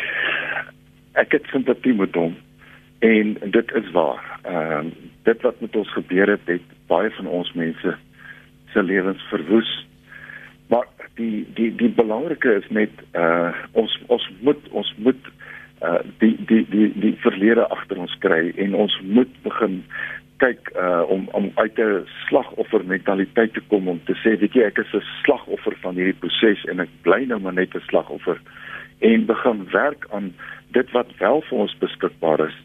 [1.13, 2.37] ek het simpatie met hom
[2.99, 4.23] en dit is waar.
[4.43, 4.91] Ehm uh,
[5.23, 7.97] dit wat met ons gebeur het, het baie van ons mense
[8.73, 9.87] se lewens verwoes.
[10.67, 15.31] Maar die die die belangrike is net uh ons ons moet ons moet
[15.81, 19.83] uh die die die die verlede agter ons kry en ons moet begin
[20.43, 24.63] kyk uh om om uit 'n slagoffer mentaliteit te kom om te sê weet jy
[24.63, 28.37] ek is 'n slagoffer van hierdie proses en ek bly nou maar net 'n slagoffer
[28.99, 30.33] en begin werk aan
[30.71, 32.57] dit wat wel vir ons beskikbaar is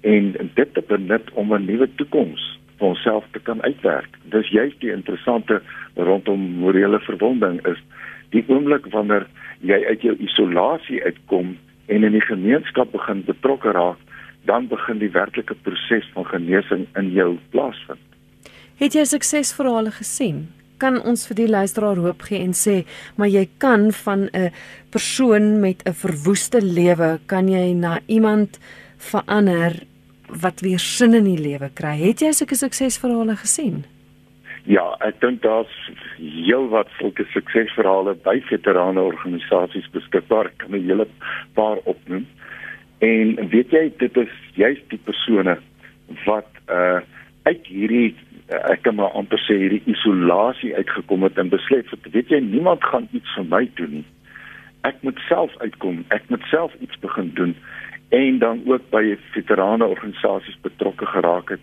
[0.00, 4.08] en dit te benut om 'n nuwe toekoms vir onsself te kan uitwerk.
[4.22, 5.62] Dis juist die interessante
[5.94, 7.80] rondom morele verwonding is
[8.30, 9.26] die oomblik wanneer
[9.60, 11.56] jy uit jou isolasie uitkom
[11.88, 13.98] en in die gemeenskap begin betrokke raak,
[14.48, 18.00] dan begin die werklike proses van genesing in jou plaasvind.
[18.78, 20.46] Het jy suksesverhale gesien?
[20.78, 22.84] Kan ons vir die luisteraar hoop gee en sê,
[23.18, 24.52] maar jy kan van 'n
[24.90, 28.58] persoon met 'n verwoeste lewe kan jy na iemand
[28.96, 29.82] verander
[30.28, 31.96] wat weer sin in die lewe kry.
[31.98, 33.84] Het jy sulke suksesverhale gesien?
[34.64, 40.46] Ja, ek dink daar's heelwat sulke suksesverhale by veterane organisasies beskikbaar.
[40.52, 41.06] Ek kan 'n hele
[41.54, 42.26] paar opnoem.
[42.98, 45.58] En weet jy, dit is juist die persone
[46.24, 47.00] wat uh
[47.48, 48.14] uit hierdie
[48.52, 52.40] uh, ek kan maar amper sê hierdie isolasie uitgekom het en besluit het, weet jy,
[52.44, 54.06] niemand gaan iets vir my doen nie.
[54.88, 56.04] Ek moet self uitkom.
[56.14, 57.56] Ek moet self iets begin doen
[58.08, 61.60] en dan ook by veterane organisasies betrokke geraak het,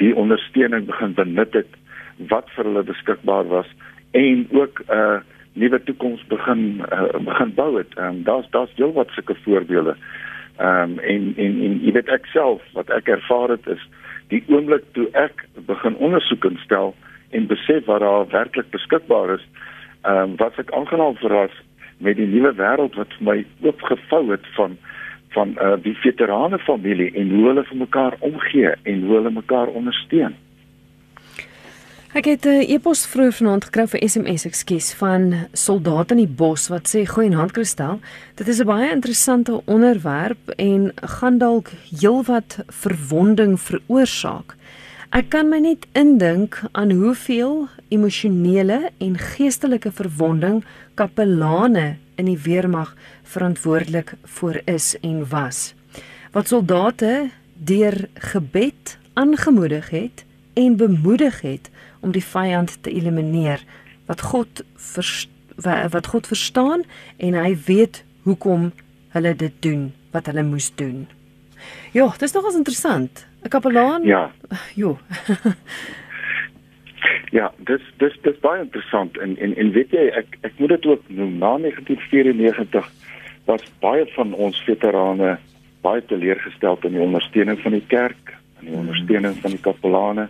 [0.00, 1.68] die ondersteuning begin benut het
[2.28, 3.70] wat vir hulle beskikbaar was
[4.10, 5.20] en ook 'n uh,
[5.54, 7.94] nuwe toekoms begin uh, begin bou het.
[7.94, 9.96] Ehm um, daar's daar's heelwat sulke voorbeelde.
[10.56, 13.88] Ehm um, en en en jy weet ek self wat ek ervaar het is
[14.28, 16.94] die oomblik toe ek begin ondersoek instel
[17.30, 19.46] en besef wat daar werklik beskikbaar is,
[20.02, 21.54] ehm um, wat ek aangenaam verras
[21.98, 24.78] met die nuwe wêreld wat vir my oopgevou het van
[25.34, 29.66] van uh, die veterane familie en hoe hulle vir mekaar omgee en hoe hulle mekaar
[29.66, 30.36] ondersteun.
[32.14, 36.68] Ek het 'n e-pos vroeër vanaand gekry vir SMS, ekskuus, van soldate in die bos
[36.68, 37.98] wat sê goeie naand Kristel.
[38.34, 44.54] Dit is 'n baie interessante onderwerp en gaan dalk heelwat verwonding veroorsaak.
[45.10, 52.94] Ek kan my net indink aan hoeveel emosionele en geestelike verwonding kapelane in die weermag
[53.22, 55.74] verantwoordelik voor is en was.
[56.32, 60.24] Wat soldate deur gebed aangemoedig het
[60.54, 61.70] en bemoedig het
[62.04, 63.64] om die vyand te elimineer
[64.06, 64.62] wat God
[64.92, 65.24] vers,
[65.96, 66.84] wat God verstaan
[67.16, 68.70] en hy weet hoekom
[69.16, 71.06] hulle dit doen wat hulle moes doen.
[71.96, 73.26] Ja, dit is nogals interessant.
[73.44, 74.02] 'n Kapelaan?
[74.02, 74.30] Ja.
[74.74, 74.98] Jo.
[77.34, 80.86] Ja, dis dis dis baie interessant en en en weet jy ek ek moet dit
[80.86, 82.86] ook noem na 1994
[83.48, 85.34] was baie van ons veterane
[85.84, 90.28] baie teleurgestel in die ondersteuning van die kerk en die ondersteuning van die kapelane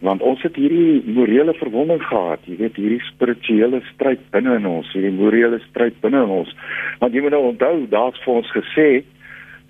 [0.00, 4.88] want ons het hierdie morele verwonding gehad, jy weet hierdie spirituele stryd binne in ons,
[4.96, 6.54] hierdie morele stryd binne in ons.
[7.02, 8.88] Want jy moet nou onthou, daar's vir ons gesê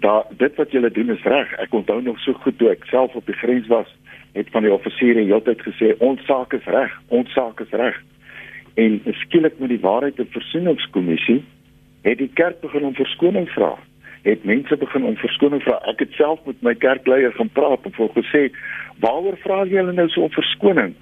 [0.04, 1.50] dat dit wat julle doen is reg.
[1.60, 3.90] Ek onthou nog so goed toe ek self op die grens was
[4.38, 7.98] het van die offisiere heeltyd gesê ons saak is reg, ons saak is reg.
[8.78, 11.40] En skielik met die waarheid en versoeningskommissie
[12.06, 13.74] het die kerk begin om verskoning vra.
[14.22, 15.78] Het mense begin om verskoning vra.
[15.88, 18.42] Ek het self met my kerkleier gaan praat en vir gesê,
[19.00, 20.94] "Waaroor vra julle nou so om verskoning?"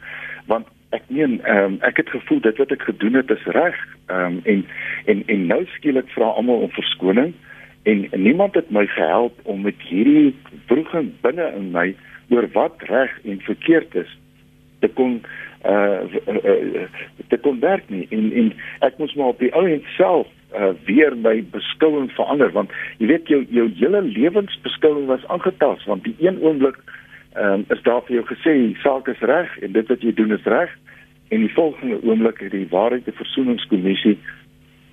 [0.46, 3.76] Want ek meen, ehm um, ek het gevoel dit wat ek gedoen het is reg.
[4.06, 4.64] Ehm um, en
[5.04, 7.34] en en nou skielik vra almal om verskoning
[7.82, 10.34] en niemand het my gehelp om met hierdie
[10.66, 11.94] vroeging binne in my
[12.28, 14.10] oor wat reg en verkeerd is
[14.80, 15.20] te kon
[15.66, 16.86] uh, uh, uh
[17.28, 18.52] te kon werk nie en en
[18.86, 23.10] ek moes maar op die ou end self uh weer my beskouing verander want jy
[23.12, 26.78] weet jou jou hele lewensbeskouing was aangetast want die een oomblik
[27.36, 30.48] um, is daar vir jou gesê saak is reg en dit wat jy doen is
[30.48, 30.72] reg
[31.28, 34.16] en die volgende oomblik het die waarheid en versoeningskommissie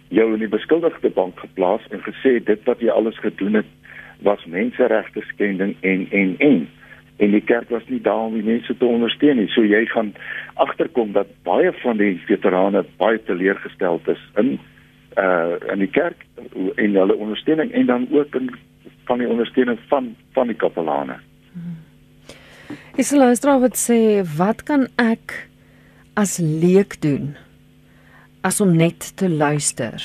[0.10, 3.72] jou in die beskuldigde bank geplaas en gesê dit wat jy alles gedoen het
[4.28, 6.68] was menseregte skending en en en
[7.18, 9.48] en die kerk was nie daar om die mense te ondersteun nie.
[9.54, 10.12] So jy gaan
[10.60, 14.58] agterkom dat baie van die veterane baie teleurgesteld is in
[15.18, 16.26] uh in die kerk
[16.76, 18.52] en hulle ondersteuning en dan ook in
[19.06, 21.20] van die ondersteuning van van die kapelane.
[22.96, 25.34] Is hulle straf wat sê wat kan ek
[26.16, 27.36] as leek doen
[28.48, 30.00] as om net te luister?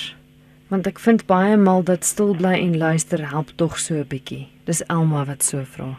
[0.70, 4.46] Want ek vind baie mal dat stil bly en luister help tog so 'n bietjie.
[4.66, 5.98] Dis Elma wat so vra.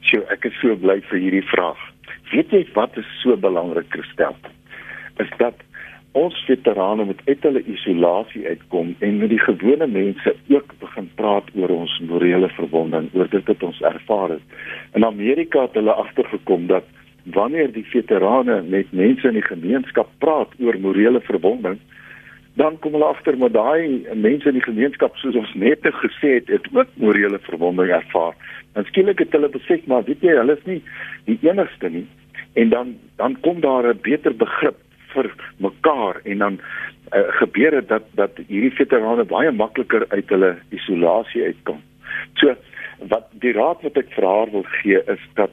[0.00, 1.78] Sjoe, ek is so bly vir hierdie vraag.
[2.32, 4.36] Weet jy wat is so belangrik, Christel?
[5.16, 5.54] Is dat
[6.12, 11.48] ons veterane moet uit hulle isolasie uitkom en met die gewone mense ook begin praat
[11.56, 14.58] oor ons morele verbonding, oor dit wat ons ervaar het.
[14.92, 16.84] In Amerika het hulle agtergekom dat
[17.32, 21.80] wanneer die veterane met mense in die gemeenskap praat oor morele verbonding,
[22.60, 26.52] dan kom hulle agter maar daai mense in die gemeenskap soos ons net gesê het,
[26.52, 28.36] het ook morele verbonding ervaar.
[28.76, 30.82] En skielik het hulle besef maar weet jy, hulle is nie
[31.24, 32.04] die enigste nie.
[32.52, 34.76] En dan dan kom daar 'n beter begrip
[35.14, 36.58] vir mekaar en dan
[37.12, 41.80] uh, gebeur dit dat dat hierdie veterane baie makliker uit hulle isolasie uitkom.
[42.40, 42.54] So
[43.10, 45.50] wat die raad wat ek vir haar wil gee is dat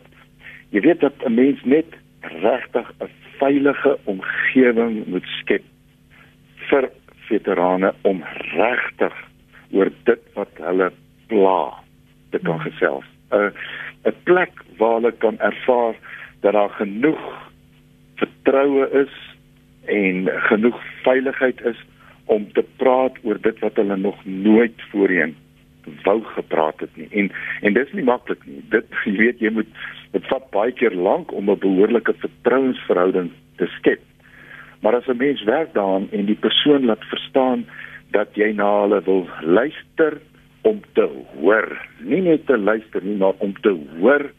[0.76, 5.64] jy weet dat 'n mens net regtig 'n veilige omgewing moet skep
[6.70, 6.90] vir
[7.30, 8.24] veterane om
[8.56, 9.16] regtig
[9.72, 10.92] oor dit wat hulle
[11.28, 11.74] pla
[12.32, 13.06] te kan gesels.
[13.32, 13.52] 'n uh,
[14.06, 15.96] 'n plek waar hulle kan ervaar
[16.42, 17.52] dat daar genoeg
[18.16, 19.29] vertroue is
[19.90, 21.80] en genoeg veiligheid is
[22.26, 25.36] om te praat oor dit wat hulle nog nooit voorheen
[26.04, 27.08] wou gepraat het nie.
[27.12, 27.32] En
[27.62, 28.62] en dis nie maklik nie.
[28.70, 29.70] Dit jy weet jy moet
[30.14, 34.02] dit vat baie keer lank om 'n behoorlike vertrouensverhouding te skep.
[34.82, 37.66] Maar as 'n mens werk daaraan en die persoon laat verstaan
[38.12, 40.22] dat jy na hulle wil luister
[40.62, 44.32] om te hoor, nie net te luister nie, maar om te hoor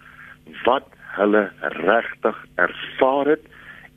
[0.65, 0.87] wat
[1.17, 3.45] hulle regtig ervaar het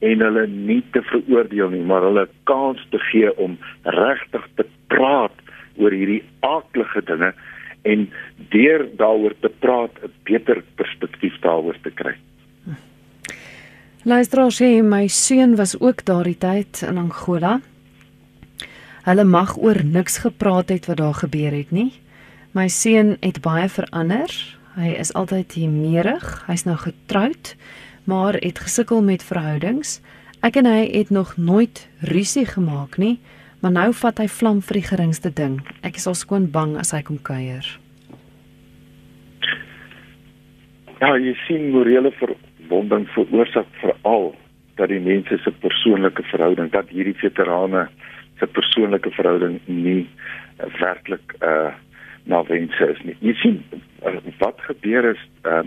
[0.04, 5.36] en hulle nie te veroordeel nie, maar hulle kans te gee om regtig te praat
[5.80, 7.32] oor hierdie aaklige dinge
[7.88, 8.06] en
[8.52, 12.16] deur daaroor te praat 'n beter perspektief daaroor te kry.
[14.04, 17.62] Luister as jy my seun was ook daardie tyd in Angola.
[19.06, 21.92] Hulle mag oor niks gepraat het wat daar gebeur het nie.
[22.52, 24.28] My seun het baie verander.
[24.76, 26.44] Hy is altyd humeurig.
[26.48, 27.56] Hy's nou getroud
[28.04, 30.02] maar het gesukkel met verhoudings.
[30.44, 33.20] Ek en hy het nog nooit rusie gemaak nie,
[33.62, 35.62] maar nou vat hy vlam vir die geringste ding.
[35.88, 37.64] Ek is al skoon bang as hy kom kuier.
[41.00, 44.34] Ja, jy sien morele verbonding veroorsaak veral
[44.80, 47.88] dat die mense se persoonlike verhouding, dat hierdie veterane
[48.40, 51.72] se persoonlike verhouding nie uh, werklik uh
[52.24, 53.18] na wense is nie.
[53.20, 53.58] Jy sien
[54.08, 55.64] uh, wat gebeur is uh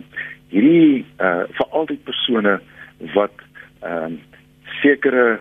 [0.53, 2.61] hierdie uh vir al die persone
[3.15, 3.45] wat
[3.83, 4.21] ehm um,
[4.83, 5.39] sekere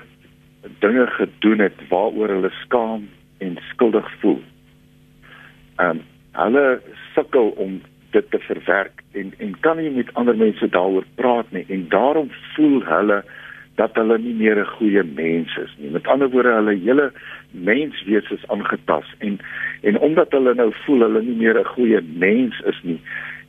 [0.80, 4.42] dinge gedoen het waaroor hulle skaam en skuldig voel.
[5.78, 6.04] Ehm um,
[6.36, 6.82] hulle
[7.16, 7.82] sukkel om
[8.12, 12.30] dit te verwerk en en kan nie met ander mense daaroor praat nie en daarom
[12.56, 13.24] voel hulle
[13.76, 15.90] dat hulle nie meer 'n goeie mens is nie.
[15.90, 17.12] Met ander woorde, hulle hele
[17.52, 19.40] menswees is aangetast en
[19.82, 23.00] en omdat hulle nou voel hulle nie meer 'n goeie mens is nie,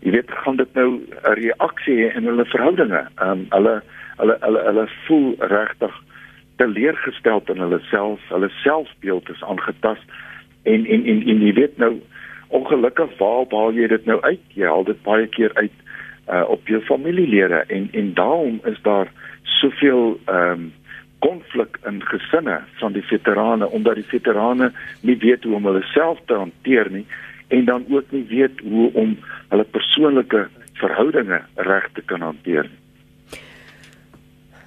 [0.06, 3.02] jy weet gaan dit nou 'n reaksie hê in hulle verhoudinge.
[3.18, 3.82] Ehm um, hulle
[4.16, 5.94] hulle hulle hulle voel regtig
[6.56, 10.06] teleurgesteld in hulle self, hulle selfbeeld is aangetast
[10.62, 11.98] en en en, en jy weet nou
[12.48, 14.40] ongelukkig waar baal jy dit nou uit?
[14.54, 15.76] Jy haal dit baie keer uit
[16.30, 19.10] uh op jou familielede en en daarom is daar
[19.42, 20.72] soveel ehm um,
[21.18, 26.18] konflik in gesinne van die veterane omdat die veterane nie weet hoe om hulle self
[26.26, 27.06] te hanteer nie
[27.48, 29.16] en dan ook nie weet hoe om
[29.48, 30.46] hulle persoonlike
[30.80, 32.70] verhoudinge reg te kan hanteer.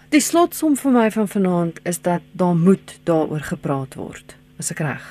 [0.09, 4.33] Die slotsom vir my van vanaand is dat daar moet daaroor gepraat word.
[4.57, 5.03] Is ek reg?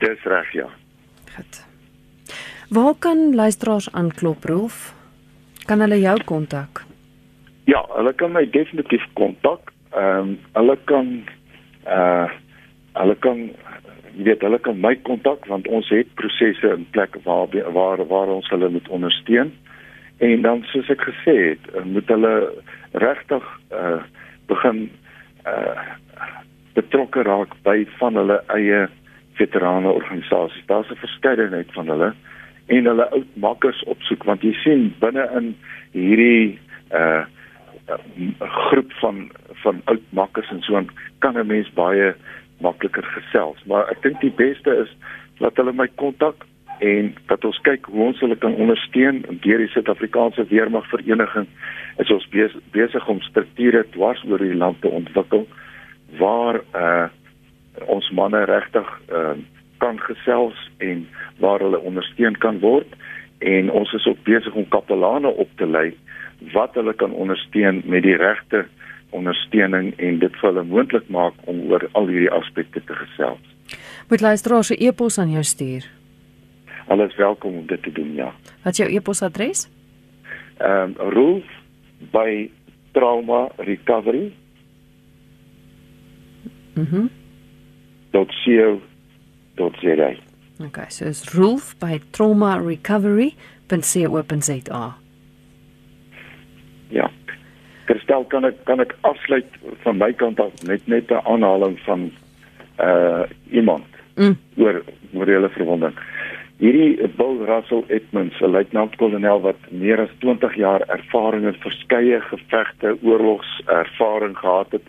[0.00, 0.68] Dis reg, ja.
[1.34, 1.60] Goed.
[2.72, 4.94] Waar kan luisteraars aanklop, Rolf?
[5.68, 6.84] Kan hulle jou kontak?
[7.68, 9.72] Ja, hulle kan my definitief kontak.
[9.92, 11.10] Ehm um, hulle kan
[11.84, 12.28] uh
[12.98, 13.50] hulle kan
[14.18, 18.32] jy weet hulle kan my kontak want ons het prosesse in plek waar waar waar
[18.34, 19.52] ons hulle moet ondersteun.
[20.18, 22.34] En dan soos ek gesê het, eh, moet hulle
[22.92, 24.02] regtig uh
[24.50, 24.88] begin
[25.46, 25.86] uh
[26.74, 28.86] betrokke raak by van hulle eie
[29.38, 30.66] veterane organisasies.
[30.66, 32.12] Daar's 'n verskeidenheid van hulle
[32.66, 35.54] en hulle oud makkers opsoek want jy sien binne in
[35.92, 36.58] hierdie
[36.90, 37.24] uh
[38.38, 39.30] groep van
[39.62, 40.82] van oud makkers en so
[41.18, 42.14] kan 'n mens baie
[42.64, 43.60] makliker gesels.
[43.66, 44.92] Maar ek dink die beste is
[45.38, 46.46] dat hulle my kontak
[46.78, 51.48] en dat ons kyk hoe ons hulle kan ondersteun deur die Suid-Afrikaanse Weermag Vereniging
[51.98, 52.26] is ons
[52.74, 55.46] besig om strukture dwars oor die land te ontwikkel
[56.22, 57.08] waar uh
[57.86, 59.34] ons manne regtig uh
[59.78, 61.04] kan gesels en
[61.38, 62.94] waar hulle ondersteun kan word
[63.38, 65.92] en ons is ook besig om kapelane op te lei
[66.54, 68.64] wat hulle kan ondersteun met die regte
[69.10, 73.44] ondersteuning en dit vir hulle moontlik maak om oor al hierdie aspekte te gesels.
[74.08, 75.90] Moet luisteraars 'n e-pos aan jou stuur.
[76.86, 78.32] Hulle is welkom om dit te doen, ja.
[78.62, 79.68] Wat is jou e-posadres?
[80.58, 81.44] Ehm um, Rolf
[82.12, 82.50] by
[82.92, 84.32] Trauma Recovery.
[86.74, 86.96] Mhm.
[86.96, 87.10] Mm
[88.12, 90.14] .co.za.
[90.60, 94.96] Okay, so is Rolf by traumarecovery.co.za.
[96.88, 97.10] Ja.
[97.88, 102.10] Kristel kan ek kan ek afsluit van my kant af net net 'n aanhaling van
[102.78, 103.86] uh iemand
[104.18, 104.34] Mm.
[104.56, 105.94] oor morele verwonding.
[106.58, 112.96] Hierdie Bill Russell Edmonds, 'n luitenant-kolonel wat meer as 20 jaar ervaring in verskeie gevegte,
[113.02, 114.82] oorlogservaring gehad het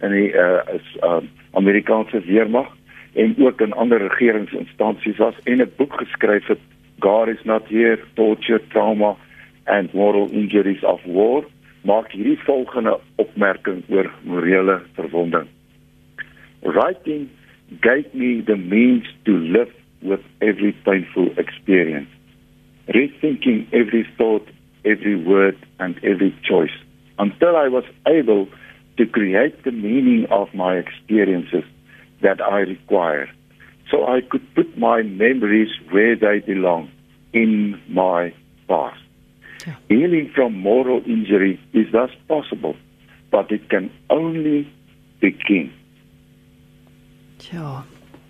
[0.00, 2.68] in die uh is uh Amerikaanse weermag
[3.14, 6.60] en ook in ander regeringsinstansies was en 'n boek geskryf het
[6.98, 9.16] God is not here torture trauma
[9.64, 11.44] and moral injuries of war
[11.88, 15.48] maak hierdie volgende opmerking oor morele verwonding
[16.62, 17.28] writing
[17.80, 22.10] gave me the means to live with every painful experience
[22.98, 24.48] rethinking every thought
[24.84, 26.76] every word and every choice
[27.18, 28.46] until i was able
[28.96, 31.64] to create the meaning of my experiences
[32.22, 33.28] that I require.
[33.90, 36.90] So I could put my memories where they belong
[37.32, 38.32] in my
[38.68, 39.03] past.
[39.66, 39.76] Yeah.
[39.88, 42.76] Healing from moral injury is thus possible,
[43.30, 44.70] but it can only
[45.20, 45.72] begin.
[47.52, 47.82] Ja.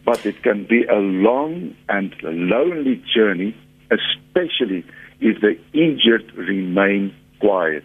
[0.05, 3.55] But it can be a long and lonely journey,
[3.91, 4.85] especially
[5.20, 7.85] if the injured remain quiet.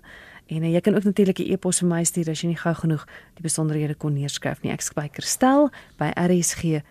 [0.47, 2.73] en uh, jy kan ook natuurlik 'n e-pos vir my stuur as jy nie gou
[2.73, 4.71] genoeg die besonderhede kon neerskryf nie.
[4.71, 6.85] Ek skryf Kerstel by rsg.co.za.